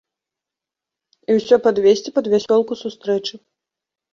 І 1.29 1.35
ўсё 1.39 1.55
падвесці 1.67 2.09
пад 2.17 2.25
вясёлку 2.33 2.81
сустрэчы. 2.83 3.35